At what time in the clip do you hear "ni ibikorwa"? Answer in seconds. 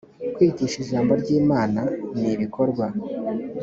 2.19-2.85